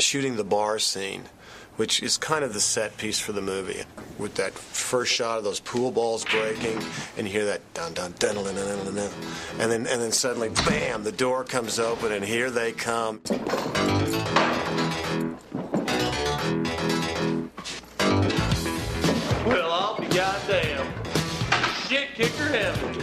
[0.00, 1.22] shooting the bar scene,
[1.76, 3.84] which is kind of the set piece for the movie,
[4.18, 6.82] with that first shot of those pool balls breaking,
[7.16, 9.10] and you hear that dun dun dun dun dun dun, dun
[9.60, 13.20] and then and then suddenly, bam, the door comes open, and here they come.
[22.20, 23.02] Kicker heaven.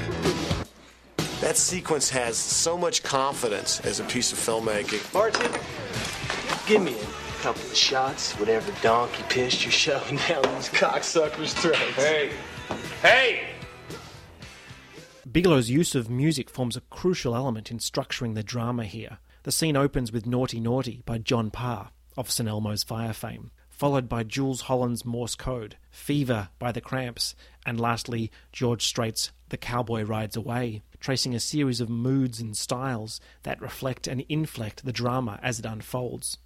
[1.41, 5.11] That sequence has so much confidence as a piece of filmmaking.
[5.11, 5.59] Bartender,
[6.67, 11.79] give me a couple of shots, whatever donkey piss you're shoving down these cocksuckers' throats.
[11.95, 12.29] Hey,
[13.01, 13.47] hey!
[15.25, 19.17] Bigelow's use of music forms a crucial element in structuring the drama here.
[19.41, 22.47] The scene opens with Naughty Naughty by John Parr of St.
[22.47, 27.35] Elmo's Fire fame, followed by Jools Holland's Morse Code, Fever by The Cramps,
[27.67, 33.19] and lastly George Strait's The Cowboy Rides Away, tracing a series of moods and styles
[33.43, 36.37] that reflect and inflect the drama as it unfolds.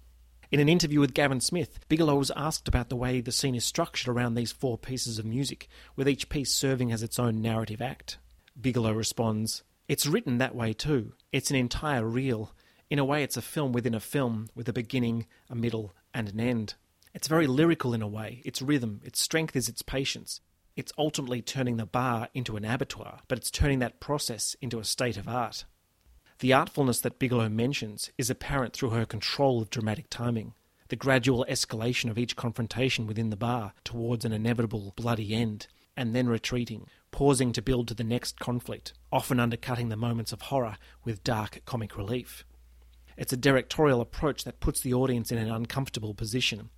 [0.50, 3.64] In an interview with Gavin Smith, Bigelow was asked about the way the scene is
[3.64, 7.80] structured around these four pieces of music, with each piece serving as its own narrative
[7.80, 8.18] act.
[8.60, 11.14] Bigelow responds, It's written that way too.
[11.30, 12.52] It's an entire reel.
[12.90, 16.28] In a way, it's a film within a film, with a beginning, a middle, and
[16.28, 16.74] an end.
[17.14, 18.42] It's very lyrical in a way.
[18.44, 20.40] Its rhythm, its strength is its patience.
[20.74, 24.84] It's ultimately turning the bar into an abattoir, but it's turning that process into a
[24.84, 25.64] state of art.
[26.38, 30.54] The artfulness that Bigelow mentions is apparent through her control of dramatic timing,
[30.88, 36.14] the gradual escalation of each confrontation within the bar towards an inevitable bloody end, and
[36.14, 40.78] then retreating, pausing to build to the next conflict, often undercutting the moments of horror
[41.04, 42.44] with dark comic relief.
[43.16, 46.70] It's a directorial approach that puts the audience in an uncomfortable position,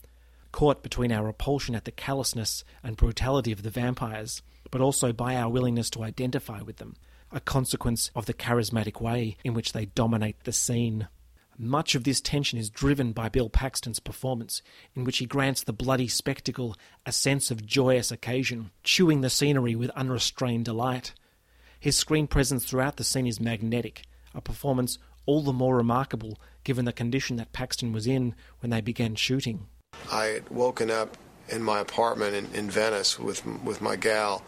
[0.54, 4.40] caught between our repulsion at the callousness and brutality of the vampires,
[4.70, 6.94] but also by our willingness to identify with them,
[7.32, 11.08] a consequence of the charismatic way in which they dominate the scene.
[11.58, 14.62] Much of this tension is driven by Bill Paxton's performance,
[14.94, 19.74] in which he grants the bloody spectacle a sense of joyous occasion, chewing the scenery
[19.74, 21.14] with unrestrained delight.
[21.80, 26.84] His screen presence throughout the scene is magnetic, a performance all the more remarkable given
[26.84, 29.66] the condition that Paxton was in when they began shooting.
[30.10, 31.16] I had woken up
[31.48, 34.42] in my apartment in, in Venice with with my gal,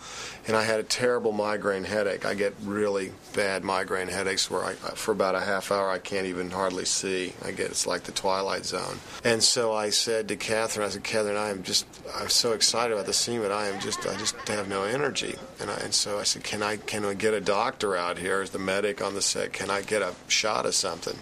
[0.46, 2.24] and I had a terrible migraine headache.
[2.24, 5.98] I get really bad migraine headaches where I, uh, for about a half hour I
[5.98, 7.34] can't even hardly see.
[7.44, 8.98] I get it's like the twilight zone.
[9.24, 12.94] And so I said to Kathryn, I said, Kathryn, I am just I'm so excited
[12.94, 15.36] about the scene, but I am just I just have no energy.
[15.60, 18.40] And I, and so I said, can I can I get a doctor out here?
[18.40, 19.52] Is the medic on the set?
[19.52, 21.18] Can I get a shot of something?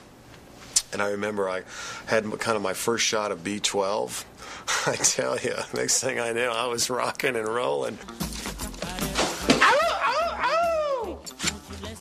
[0.94, 1.64] And I remember I
[2.06, 4.24] had kind of my first shot of B12
[4.86, 7.98] I tell you, next thing I knew, I was rocking and rolling.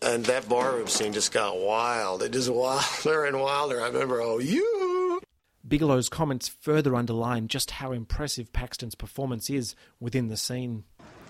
[0.02, 2.24] And that barroom scene just got wild.
[2.24, 3.82] It just wilder and wilder.
[3.82, 5.22] I remember, oh, you.
[5.66, 10.84] Bigelow's comments further underline just how impressive Paxton's performance is within the scene.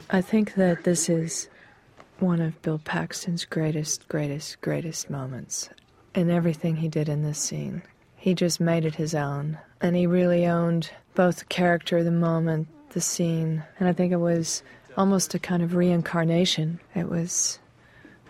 [0.09, 1.47] I think that this is
[2.19, 5.69] one of Bill Paxton's greatest, greatest, greatest moments
[6.15, 7.81] in everything he did in this scene.
[8.15, 12.67] He just made it his own, and he really owned both the character, the moment,
[12.91, 14.63] the scene, and I think it was
[14.95, 16.79] almost a kind of reincarnation.
[16.95, 17.59] It was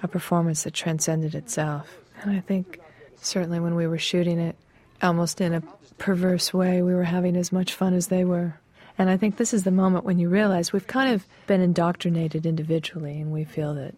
[0.02, 1.98] a performance that transcended itself.
[2.22, 2.80] And I think
[3.18, 4.56] certainly when we were shooting it,
[5.02, 5.62] almost in a
[5.98, 8.60] perverse way, we were having as much fun as they were.
[8.98, 12.46] And I think this is the moment when you realize we've kind of been indoctrinated
[12.46, 13.96] individually and we feel that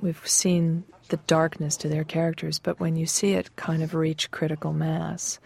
[0.00, 4.30] we've seen the darkness to their characters, but when you see it kind of reach
[4.30, 5.38] critical mass,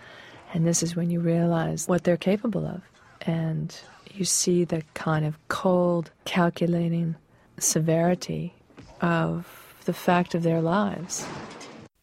[0.52, 2.82] and this is when you realize what they're capable of.
[3.22, 3.74] And
[4.12, 7.16] you see the kind of cold, calculating
[7.58, 8.54] severity
[9.00, 11.26] of the fact of their lives.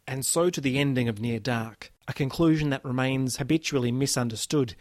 [0.07, 4.75] And so to the ending of Near Dark, a conclusion that remains habitually misunderstood.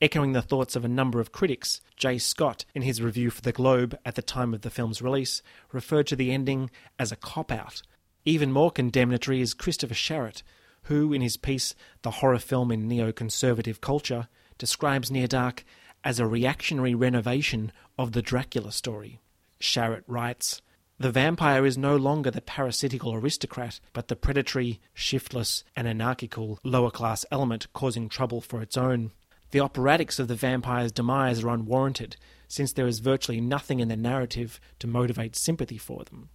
[0.00, 3.50] Echoing the thoughts of a number of critics, Jay Scott, in his review for The
[3.50, 7.50] Globe at the time of the film's release, referred to the ending as a cop
[7.50, 7.82] out.
[8.24, 10.42] Even more condemnatory is Christopher Sharrett,
[10.84, 14.28] who, in his piece The Horror Film in Neoconservative Culture,
[14.58, 15.64] describes Near Dark
[16.04, 19.20] as a reactionary renovation of the Dracula story.
[19.60, 20.62] Sharrett writes,
[21.00, 26.90] the vampire is no longer the parasitical aristocrat, but the predatory, shiftless, and anarchical lower
[26.90, 29.12] class element causing trouble for its own.
[29.52, 32.16] The operatics of the vampire's demise are unwarranted,
[32.48, 36.30] since there is virtually nothing in the narrative to motivate sympathy for them.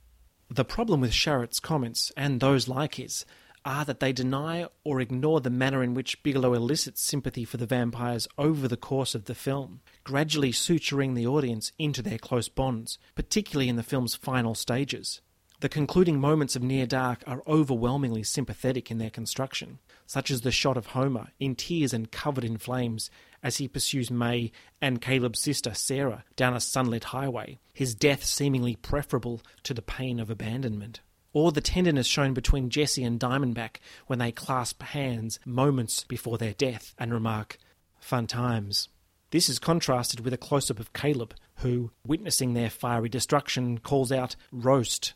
[0.56, 3.26] The problem with Sharrett's comments, and those like his,
[3.66, 7.66] are that they deny or ignore the manner in which Bigelow elicits sympathy for the
[7.66, 13.00] vampires over the course of the film, gradually suturing the audience into their close bonds,
[13.16, 15.22] particularly in the film's final stages.
[15.62, 20.52] The concluding moments of Near Dark are overwhelmingly sympathetic in their construction, such as the
[20.52, 23.10] shot of Homer, in tears and covered in flames,
[23.42, 28.76] as he pursues May and Caleb's sister Sarah down a sunlit highway, his death seemingly
[28.76, 31.02] preferable to the pain of abandonment
[31.34, 36.54] or the tenderness shown between Jesse and Diamondback when they clasp hands moments before their
[36.54, 37.58] death and remark,
[38.00, 38.90] Fun times.
[39.32, 44.12] This is contrasted with a close up of Caleb, who, witnessing their fiery destruction, calls
[44.12, 45.14] out, Roast.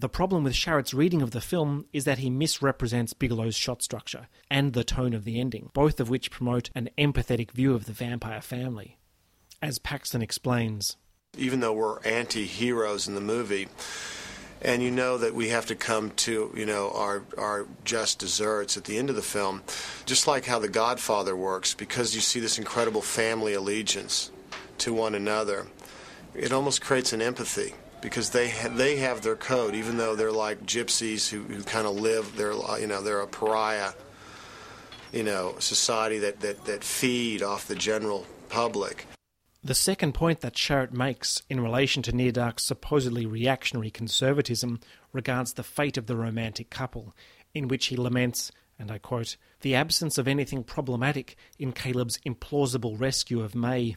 [0.00, 4.28] The problem with Sharrett's reading of the film is that he misrepresents Bigelow's shot structure
[4.50, 7.92] and the tone of the ending, both of which promote an empathetic view of the
[7.92, 8.96] vampire family.
[9.60, 10.96] As Paxton explains,
[11.36, 13.68] even though we're anti heroes in the movie,
[14.62, 18.78] and you know that we have to come to you know our our just desserts
[18.78, 19.62] at the end of the film
[20.06, 24.30] just like how the godfather works because you see this incredible family allegiance
[24.78, 25.66] to one another
[26.34, 30.32] it almost creates an empathy because they ha- they have their code even though they're
[30.32, 33.92] like gypsies who, who kind of live they're you know they're a pariah
[35.12, 39.06] you know society that, that that feed off the general public
[39.62, 44.80] the second point that Sharrett makes in relation to Near Dark's supposedly reactionary conservatism
[45.12, 47.14] regards the fate of the romantic couple,
[47.52, 52.98] in which he laments, and I quote, the absence of anything problematic in Caleb's implausible
[52.98, 53.96] rescue of May.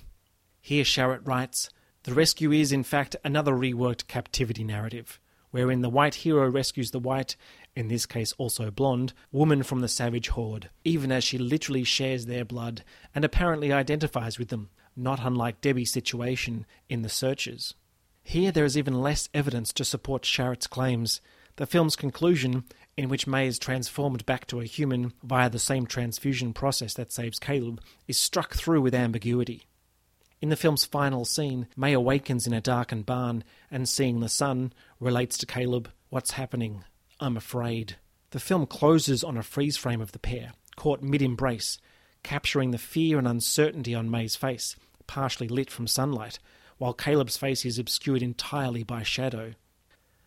[0.60, 1.70] Here Sharrett writes,
[2.04, 5.20] the rescue is, in fact, another reworked captivity narrative,
[5.52, 7.36] wherein the white hero rescues the white,
[7.76, 12.26] in this case also blonde, woman from the savage horde, even as she literally shares
[12.26, 12.84] their blood
[13.16, 17.74] and apparently identifies with them, not unlike Debbie's situation in The Searchers.
[18.22, 21.22] Here, there is even less evidence to support Sharrett's claims.
[21.56, 22.64] The film's conclusion,
[22.98, 27.12] in which May is transformed back to a human via the same transfusion process that
[27.12, 29.68] saves Caleb, is struck through with ambiguity.
[30.44, 34.74] In the film's final scene, May awakens in a darkened barn and, seeing the sun,
[35.00, 36.84] relates to Caleb, What's happening?
[37.22, 37.96] I'm afraid.
[38.32, 41.78] The film closes on a freeze frame of the pair, caught mid embrace,
[42.24, 44.76] capturing the fear and uncertainty on May's face,
[45.08, 46.40] partially lit from sunlight,
[46.78, 49.54] while Caleb's face is obscured entirely by shadow.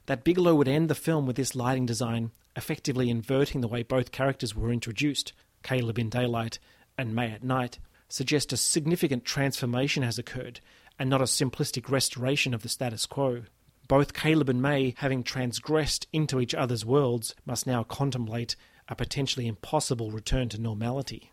[0.07, 4.13] That Bigelow would end the film with this lighting design, effectively inverting the way both
[4.13, 6.59] characters were introduced, Caleb in daylight
[6.97, 7.79] and May at night,
[8.09, 10.61] suggests a significant transformation has occurred
[10.99, 13.43] and not a simplistic restoration of the status quo.
[13.89, 18.57] Both Caleb and May, having transgressed into each other's worlds, must now contemplate
[18.89, 21.33] a potentially impossible return to normality.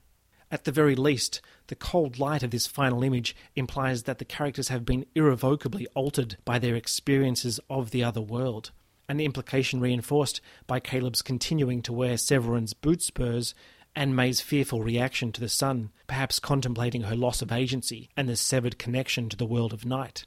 [0.52, 4.68] At the very least, the cold light of this final image implies that the characters
[4.68, 8.70] have been irrevocably altered by their experiences of the other world,
[9.10, 13.56] an implication reinforced by Caleb's continuing to wear Severen's boot spurs
[13.96, 18.36] and May's fearful reaction to the sun, perhaps contemplating her loss of agency and the
[18.36, 20.26] severed connection to the world of night.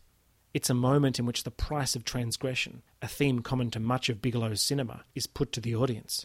[0.54, 4.22] It's a moment in which the price of transgression, a theme common to much of
[4.22, 6.24] Bigelow's cinema, is put to the audience.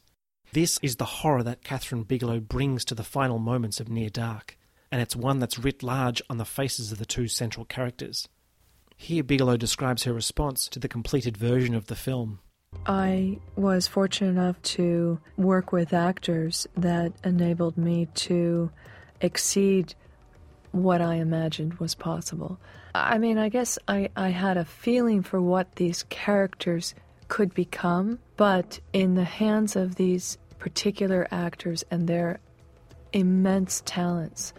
[0.53, 4.57] This is the horror that Kathryn Bigelow brings to the final moments of Near Dark,
[4.91, 8.27] and it's one that's writ large on the faces of the two central characters.
[8.97, 12.39] Here, Bigelow describes her response to the completed version of the film.
[12.85, 18.71] I was fortunate enough to work with actors that enabled me to
[19.21, 19.93] exceed
[20.71, 22.59] what I imagined was possible.
[22.95, 26.95] I mean, I guess I, I had a feeling for what these characters
[27.27, 32.39] could become, but in the hands of these particular actors and their
[33.13, 34.53] immense talents,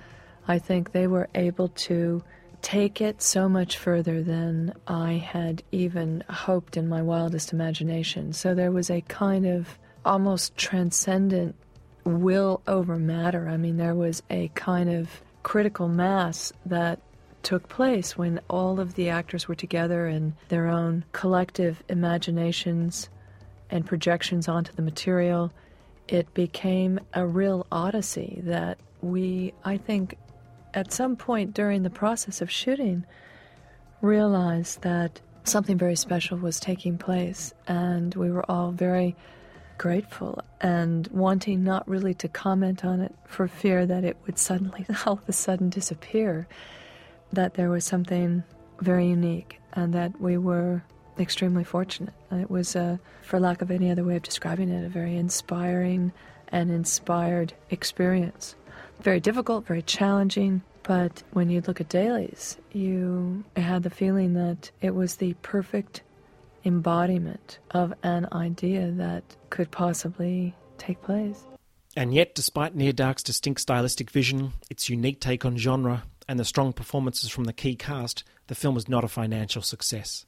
[0.46, 2.22] I think they were able to
[2.62, 8.32] take it so much further than I had even hoped in my wildest imagination.
[8.32, 11.56] So there was a kind of almost transcendent
[12.04, 13.48] will over matter.
[13.48, 15.08] I mean, there was a kind of
[15.42, 17.00] critical mass that
[17.42, 23.08] took place when all of the actors were together and their own collective imaginations
[23.70, 25.52] and projections onto the material.
[26.06, 30.16] It became a real odyssey that we, I think,
[30.74, 33.04] at some point during the process of shooting,
[34.00, 39.16] realized that something very special was taking place, and we were all very
[39.78, 44.86] grateful and wanting not really to comment on it for fear that it would suddenly,
[45.06, 46.46] all of a sudden, disappear.
[47.32, 48.44] That there was something
[48.80, 50.82] very unique, and that we were
[51.18, 52.14] extremely fortunate.
[52.30, 56.12] It was, uh, for lack of any other way of describing it, a very inspiring
[56.48, 58.54] and inspired experience
[59.02, 60.62] very difficult, very challenging.
[60.82, 66.02] But when you look at dailies, you had the feeling that it was the perfect
[66.64, 71.44] embodiment of an idea that could possibly take place.
[71.94, 76.44] And yet, despite Near Dark's distinct stylistic vision, its unique take on genre, and the
[76.44, 80.24] strong performances from the key cast, the film was not a financial success.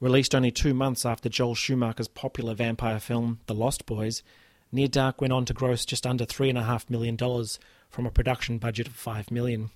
[0.00, 4.22] Released only two months after Joel Schumacher's popular vampire film, The Lost Boys,
[4.70, 7.16] Near Dark went on to gross just under $3.5 million,
[7.88, 9.70] from a production budget of 5 million.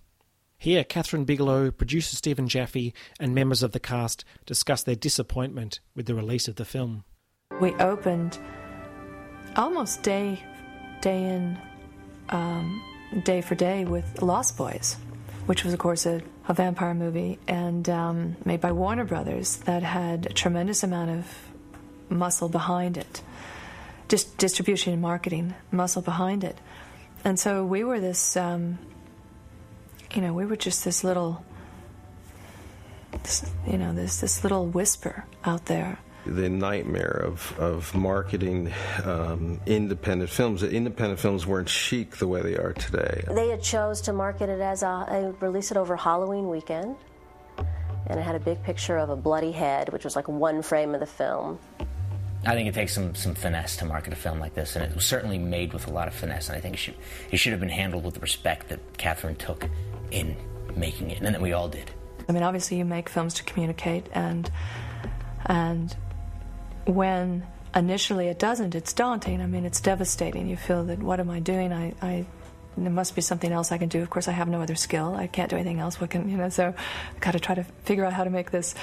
[0.62, 6.06] Here, Kathryn Bigelow, producer Steven Jaffe, and members of the cast discuss their disappointment with
[6.06, 7.02] the release of the film.
[7.60, 8.38] We opened
[9.56, 10.40] almost day,
[11.00, 11.58] day in,
[12.28, 12.80] um,
[13.24, 14.96] day for day with Lost Boys,
[15.46, 19.82] which was, of course, a, a vampire movie and um, made by Warner Brothers that
[19.82, 21.26] had a tremendous amount of
[22.08, 23.22] muscle behind it,
[24.08, 26.56] just distribution and marketing muscle behind it.
[27.24, 28.78] And so we were this, um,
[30.14, 31.44] you know, we were just this little,
[33.22, 35.98] this, you know, this this little whisper out there.
[36.26, 38.72] The nightmare of of marketing
[39.04, 40.62] um, independent films.
[40.62, 43.24] Independent films weren't chic the way they are today.
[43.28, 46.96] They had chose to market it as a, a release it over Halloween weekend,
[48.06, 50.94] and it had a big picture of a bloody head, which was like one frame
[50.94, 51.58] of the film.
[52.44, 54.94] I think it takes some, some finesse to market a film like this, and it
[54.94, 56.48] was certainly made with a lot of finesse.
[56.48, 56.96] And I think it should,
[57.30, 59.68] it should have been handled with the respect that Kathryn took
[60.10, 60.36] in
[60.76, 61.90] making it, and that we all did.
[62.28, 64.50] I mean, obviously, you make films to communicate, and
[65.46, 65.94] and
[66.86, 69.40] when initially it doesn't, it's daunting.
[69.40, 70.48] I mean, it's devastating.
[70.48, 71.72] You feel that what am I doing?
[71.72, 72.26] I, I
[72.76, 74.02] there must be something else I can do.
[74.02, 75.14] Of course, I have no other skill.
[75.14, 76.00] I can't do anything else.
[76.00, 76.48] What can you know?
[76.48, 76.74] So,
[77.14, 78.74] I've got to try to figure out how to make this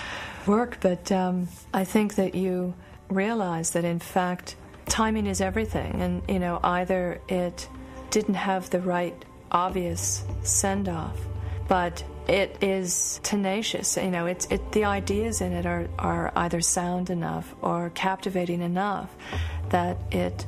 [0.45, 0.78] work.
[0.80, 2.74] But um, I think that you
[3.10, 4.55] realize that in fact
[4.86, 7.68] timing is everything and you know either it
[8.10, 11.18] didn't have the right obvious send off
[11.68, 13.97] but it is tenacious.
[13.97, 18.62] You know, it's it, the ideas in it are, are either sound enough or captivating
[18.62, 19.10] enough
[19.70, 20.45] that it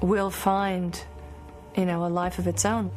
[0.00, 1.00] will find,
[1.76, 2.90] you know, a life of its own.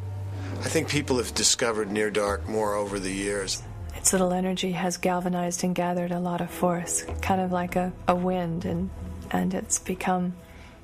[0.59, 3.63] I think people have discovered Near Dark more over the years.
[4.01, 7.93] Its little energy has galvanized and gathered a lot of force, kind of like a,
[8.07, 8.89] a wind, and
[9.29, 10.33] and it's become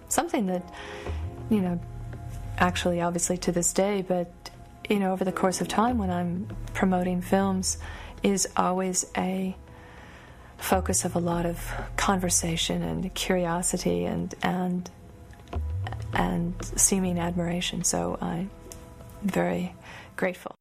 [0.07, 0.63] something that,
[1.49, 1.81] you know,
[2.59, 4.31] actually, obviously to this day, but
[4.87, 7.79] you know, over the course of time when I'm promoting films,
[8.21, 9.57] is always a
[10.57, 14.91] focus of a lot of conversation and curiosity and and
[16.13, 17.83] and seeming admiration.
[17.83, 18.51] So I'm
[19.23, 19.73] very
[20.15, 20.53] grateful.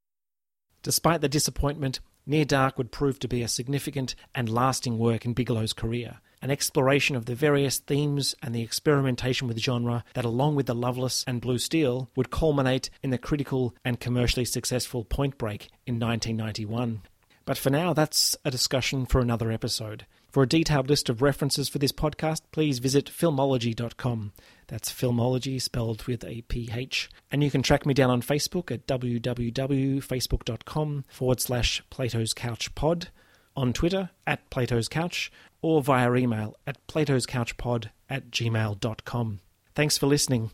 [0.83, 5.35] Despite the disappointment, Near Dark would prove to be a significant and lasting work in
[5.35, 10.55] Bigelow's career an exploration of the various themes and the experimentation with genre that, along
[10.55, 15.39] with The Loveless and Blue Steel, would culminate in the critical and commercially successful Point
[15.39, 17.03] Break in 1991.
[17.45, 20.07] But for now, that's a discussion for another episode.
[20.37, 24.35] For a detailed list of references for this podcast, please visit philmology.com.
[24.67, 27.09] That's filmology spelled with a PH.
[27.33, 33.09] And you can track me down on Facebook at www.facebook.com forward slash Plato's Couch Pod,
[33.57, 35.33] on Twitter at Plato's Couch,
[35.63, 39.41] or via email at platoscouchpod at gmail.com.
[39.75, 40.51] Thanks for listening.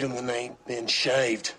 [0.00, 1.52] Them when they been shaved.